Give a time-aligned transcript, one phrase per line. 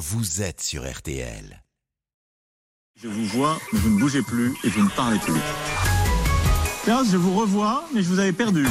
[0.00, 1.62] vous êtes sur RTL.
[2.96, 5.34] Je vous vois, mais vous ne bougez plus et vous ne parlez plus.
[6.84, 8.66] Tiens, je vous revois, mais je vous avais perdu.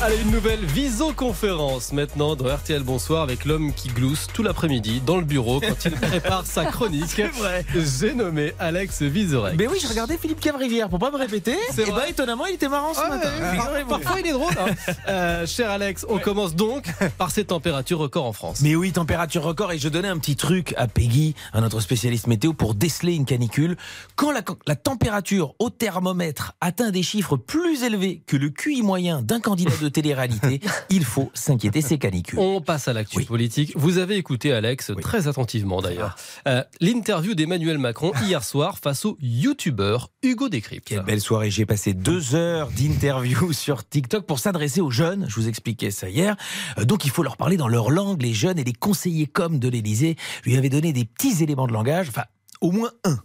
[0.00, 5.16] Allez, une nouvelle visioconférence maintenant dans RTL Bonsoir avec l'homme qui glousse tout l'après-midi dans
[5.16, 7.04] le bureau quand il prépare sa chronique.
[7.06, 7.64] C'est vrai.
[7.72, 9.54] J'ai nommé Alex Vizorek.
[9.56, 11.54] Mais oui, je regardais Philippe Cavrivière pour pas me répéter.
[11.72, 13.28] C'est Et vrai bah étonnamment, il était marrant ce Ah matin.
[13.72, 14.52] ouais, par- parfois il est drôle.
[14.58, 14.74] hein.
[15.08, 16.84] Euh, cher Alex, on commence donc
[17.18, 18.60] par ces températures records en France.
[18.62, 19.72] Mais oui, température record.
[19.72, 23.24] Et je donnais un petit truc à Peggy, à notre spécialiste météo, pour déceler une
[23.24, 23.76] canicule.
[24.16, 29.22] Quand la, la température au thermomètre atteint des chiffres plus élevés que le QI moyen
[29.22, 32.38] d'un candidat de télé-réalité, il faut s'inquiéter, c'est canicule.
[32.38, 33.24] On passe à l'actu Oui.
[33.24, 33.72] politique.
[33.76, 36.16] Vous avez écouté Alex très attentivement d'ailleurs.
[36.48, 40.88] Euh, L'interview d'Emmanuel Macron hier soir face au youtubeur Hugo Décrypte.
[40.88, 41.50] Quelle belle soirée.
[41.50, 45.26] J'ai passé deux heures d'interview sur TikTok pour s'adresser aux jeunes.
[45.28, 46.36] Je vous expliquais ça hier.
[46.78, 48.22] Euh, Donc il faut leur parler dans leur langue.
[48.22, 51.72] Les jeunes et les conseillers comme de l'Élysée lui avaient donné des petits éléments de
[51.72, 52.08] langage.
[52.08, 52.24] Enfin,
[52.60, 53.18] au moins un.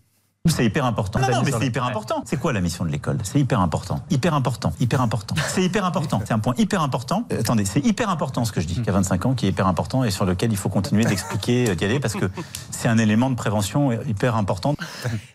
[0.50, 1.20] C'est hyper important.
[1.20, 2.24] Non, non, mais c'est hyper important.
[2.26, 3.18] C'est quoi la mission de l'école?
[3.24, 4.02] C'est hyper important.
[4.10, 4.74] Hyper important.
[4.80, 5.36] Hyper important.
[5.48, 6.22] C'est hyper important.
[6.26, 7.26] C'est un point hyper important.
[7.32, 9.68] Euh, attendez, c'est hyper important ce que je dis, qu'à 25 ans, qui est hyper
[9.68, 12.26] important et sur lequel il faut continuer d'expliquer, euh, d'y aller, parce que
[12.72, 14.76] c'est un élément de prévention hyper important.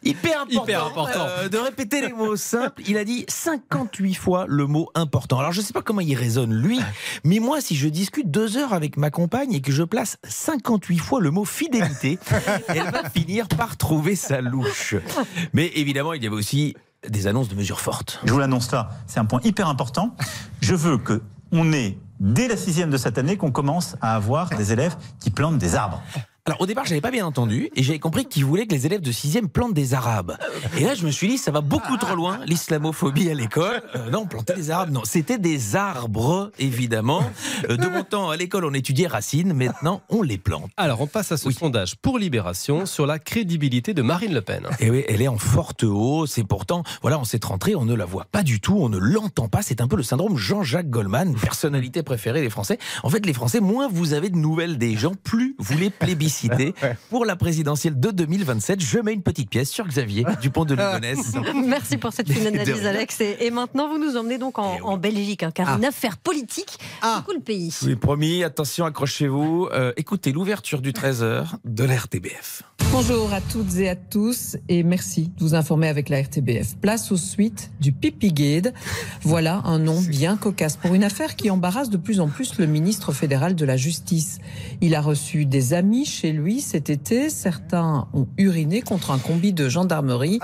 [0.02, 1.26] Hyper important, Hyper important.
[1.38, 2.82] euh, de répéter les mots simples.
[2.86, 5.38] Il a dit 58 fois le mot important.
[5.38, 6.80] Alors je ne sais pas comment il raisonne lui,
[7.24, 10.98] mais moi si je discute deux heures avec ma compagne et que je place 58
[10.98, 12.18] fois le mot fidélité,
[12.68, 14.94] elle va finir par trouver sa louche.
[15.52, 16.74] Mais évidemment, il y avait aussi
[17.08, 18.20] des annonces de mesures fortes.
[18.24, 20.14] Je vous l'annonce là, c'est un point hyper important.
[20.60, 24.48] Je veux que on ait dès la sixième de cette année qu'on commence à avoir
[24.50, 26.02] des élèves qui plantent des arbres.
[26.44, 29.00] Alors au départ, j'avais pas bien entendu et j'avais compris qu'il voulait que les élèves
[29.00, 30.36] de 6e plantent des arabes.
[30.76, 33.80] Et là, je me suis dit, ça va beaucoup trop loin, l'islamophobie à l'école.
[33.94, 35.02] Euh, non, planter des arabes, non.
[35.04, 37.22] C'était des arbres, évidemment.
[37.70, 39.52] Euh, de mon temps, à l'école, on étudiait racines.
[39.52, 40.68] Maintenant, on les plante.
[40.76, 44.66] Alors on passe à ce sondage pour Libération sur la crédibilité de Marine Le Pen.
[44.80, 47.94] Et oui, elle est en forte hausse et pourtant, voilà, en cette rentrée, on ne
[47.94, 49.62] la voit pas du tout, on ne l'entend pas.
[49.62, 52.80] C'est un peu le syndrome Jean-Jacques Goldman, personnalité préférée des Français.
[53.04, 56.31] En fait, les Français, moins vous avez de nouvelles des gens, plus vous les plébiscitez.
[57.10, 61.18] Pour la présidentielle de 2027, je mets une petite pièce sur Xavier Dupont de Ligonnès.
[61.66, 62.86] Merci pour cette fine analyse.
[62.86, 63.20] Alex.
[63.20, 65.76] Et, et maintenant, vous nous emmenez donc en, en Belgique, hein, car Ah.
[65.78, 67.74] une affaire politique secoue le pays.
[67.82, 69.68] Oui, promis, attention, accrochez-vous.
[69.72, 72.62] Euh, écoutez l'ouverture du 13h de la RTBF.
[72.90, 76.76] Bonjour à toutes et à tous et merci de vous informer avec la RTBF.
[76.80, 78.74] Place aux suites du Pipigade.
[79.22, 82.66] Voilà un nom bien cocasse pour une affaire qui embarrasse de plus en plus le
[82.66, 84.38] ministre fédéral de la Justice.
[84.80, 87.30] Il a reçu des amis chez lui cet été.
[87.30, 90.38] Certains ont uriné contre un combi de gendarmerie.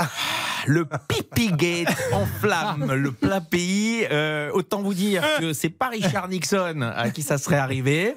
[0.68, 4.04] Le Pipigate en flamme, le plat pays.
[4.10, 8.14] Euh, autant vous dire que c'est pas Richard Nixon à qui ça serait arrivé.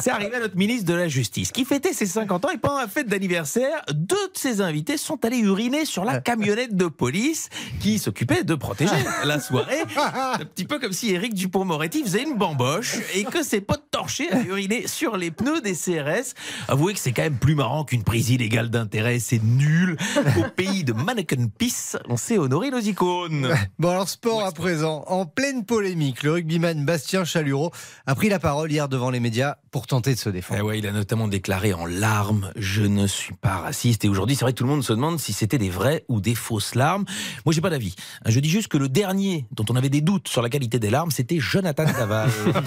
[0.00, 2.78] C'est arrivé à notre ministre de la Justice qui fêtait ses 50 ans et pendant
[2.78, 7.50] la fête d'anniversaire, deux de ses invités sont allés uriner sur la camionnette de police
[7.80, 9.82] qui s'occupait de protéger la soirée.
[9.94, 14.30] Un petit peu comme si Éric Dupont-Moretti faisait une bamboche et que ses potes torchés
[14.30, 16.32] avaient uriné sur les pneus des CRS.
[16.68, 19.18] Avouez que c'est quand même plus marrant qu'une prise illégale d'intérêt.
[19.18, 19.98] C'est nul.
[20.38, 21.48] Au pays de Mannequin
[22.08, 23.52] On sait honorer nos icônes.
[23.78, 27.72] Bon alors sport à présent, en pleine polémique, le rugbyman Bastien Chalureau
[28.06, 30.64] a pris la parole hier devant les médias pour tenter de se Eh défendre.
[30.64, 34.04] ouais, il a notamment déclaré en larmes Je ne suis pas raciste.
[34.04, 36.20] Et aujourd'hui, c'est vrai que tout le monde se demande si c'était des vraies ou
[36.20, 37.04] des fausses larmes.
[37.46, 37.94] Moi, j'ai pas d'avis.
[38.26, 40.90] Je dis juste que le dernier dont on avait des doutes sur la qualité des
[40.90, 42.28] larmes, c'était Jonathan Daval.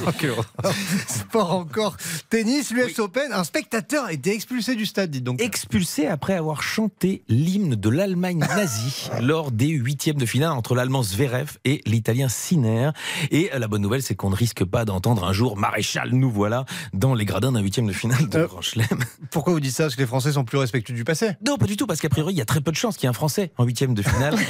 [1.08, 1.98] Sport encore,
[2.30, 5.42] tennis, l'US Open, un spectateur a été expulsé du stade, dites donc.
[5.42, 11.04] expulsé après avoir chanté l'hymne de l'Allemagne nazie lors des huitièmes de finale entre l'Allemand
[11.04, 12.92] Zverev et l'Italien Sinner.
[13.32, 16.32] Et euh, la bonne nouvelle, c'est qu'on ne risque pas d'entendre un jour Maréchal, nous
[16.32, 16.66] voilà,
[17.02, 18.48] dans les gradins d'un huitième de finale de Euh.
[18.48, 18.88] Grand Chelem.
[19.32, 19.84] Pourquoi vous dites ça?
[19.86, 22.10] Parce que les Français sont plus respectueux du passé Non, pas du tout, parce qu'a
[22.10, 23.94] priori, il y a très peu de chances qu'il y ait un Français en huitième
[23.96, 24.36] de finale.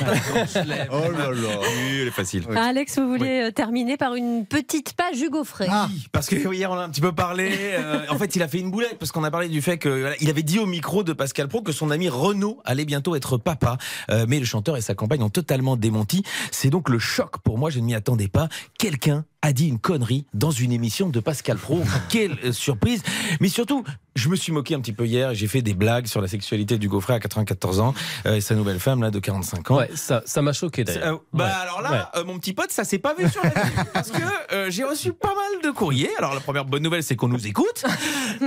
[0.91, 2.43] Oh là là Oui, elle est facile.
[2.55, 5.67] Ah, Alex, vous voulez euh, terminer par une petite page Hugo Frey?
[5.69, 5.87] Ah.
[5.89, 7.49] Oui, parce que hier on a un petit peu parlé.
[7.53, 9.87] euh, en fait, il a fait une boulette parce qu'on a parlé du fait que
[9.89, 13.15] voilà, il avait dit au micro de Pascal Pro que son ami Renaud allait bientôt
[13.15, 13.77] être papa.
[14.09, 16.23] Euh, mais le chanteur et sa compagne ont totalement démenti.
[16.51, 17.69] C'est donc le choc pour moi.
[17.69, 18.49] Je ne m'y attendais pas.
[18.77, 21.81] Quelqu'un a dit une connerie dans une émission de Pascal Pro.
[22.09, 23.01] Quelle euh, surprise
[23.39, 23.83] Mais surtout,
[24.15, 25.33] je me suis moqué un petit peu hier.
[25.33, 27.93] J'ai fait des blagues sur la sexualité du Gaufret à 94 ans
[28.25, 29.77] euh, et sa nouvelle femme là de 45 ans.
[29.77, 31.15] Ouais, ça ça m'a choqué C'est- d'ailleurs.
[31.15, 31.51] euh, bah Ouais.
[31.61, 33.65] alors là, euh, mon petit pote, ça s'est pas vu sur la télé.
[33.93, 34.21] parce que
[34.53, 36.09] euh, j'ai reçu pas mal de courriers.
[36.17, 37.83] Alors la première bonne nouvelle, c'est qu'on nous écoute.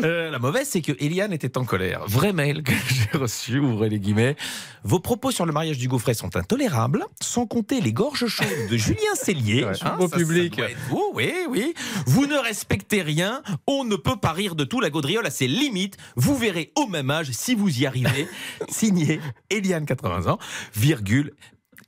[0.03, 2.03] La mauvaise, c'est que Eliane était en colère.
[2.09, 2.73] Vrai mail que
[3.13, 4.37] j'ai reçu, ouvrez les guillemets.
[4.83, 8.77] Vos propos sur le mariage du Gaufret sont intolérables, sans compter les gorges chaudes de
[8.77, 9.65] Julien Cellier.
[9.65, 10.57] Ouais, beau ça, public.
[10.57, 11.73] ça vous, oui, oui.
[12.07, 13.43] Vous ne respectez rien.
[13.67, 14.81] On ne peut pas rire de tout.
[14.81, 15.45] La gaudriole limites.
[15.65, 18.29] Limite, vous verrez au même âge si vous y arrivez.
[18.69, 19.21] Signé
[19.51, 20.39] Eliane, 80 ans,
[20.75, 21.33] virgule,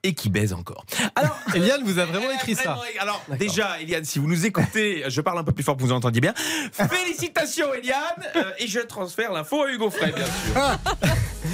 [0.03, 0.85] et qui baise encore.
[1.15, 2.79] Alors, Eliane vous a vraiment écrit ça.
[2.99, 5.91] Alors, déjà, Eliane, si vous nous écoutez, je parle un peu plus fort pour que
[5.91, 6.35] vous entendiez bien.
[6.73, 7.97] Félicitations, Eliane,
[8.37, 10.79] euh, et je transfère l'info à Hugo Frey, bien sûr.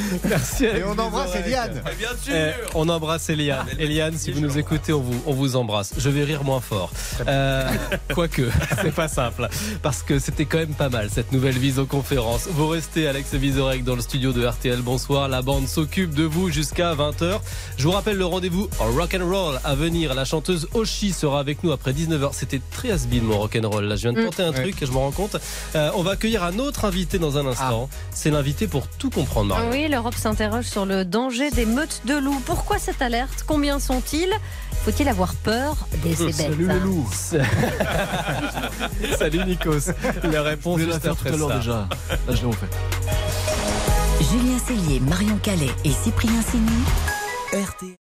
[0.28, 0.64] Merci.
[0.64, 1.82] Et on embrasse Eliane.
[1.98, 2.34] Bien sûr.
[2.34, 3.66] Eh, on embrasse Eliane.
[3.78, 5.94] Eliane, si vous nous écoutez, on vous, on vous embrasse.
[5.98, 6.90] Je vais rire moins fort.
[7.26, 7.68] Euh,
[8.14, 8.42] quoique,
[8.82, 9.48] c'est pas simple.
[9.82, 12.48] Parce que c'était quand même pas mal, cette nouvelle visioconférence.
[12.50, 14.80] Vous restez, Alex Visorek, dans le studio de RTL.
[14.82, 15.28] Bonsoir.
[15.28, 17.40] La bande s'occupe de vous jusqu'à 20h.
[17.76, 20.14] Je vous rappelle le rendez-vous en rock and roll à venir.
[20.14, 22.30] La chanteuse Oshi sera avec nous après 19h.
[22.32, 23.84] C'était très has mon rock and roll.
[23.84, 25.36] Là, je viens de tenter un truc et je me rends compte.
[25.74, 27.88] Euh, on va accueillir un autre invité dans un instant.
[28.12, 29.68] C'est l'invité pour tout comprendre, Marie.
[29.70, 32.40] Oui, l'Europe s'interroge sur le danger des meutes de loups.
[32.46, 33.44] Pourquoi cette alerte?
[33.46, 34.32] Combien sont-ils?
[34.84, 37.08] Faut-il avoir peur des ces bêtes Salut les loups.
[39.18, 39.92] Salut Nikos.
[40.24, 41.88] La juste faire après tout à l'heure déjà.
[42.26, 42.66] Là, je l'ai fait.
[44.20, 46.84] Julien Cellier, Marion Calais et Cyprien Sini.
[47.52, 48.01] RT.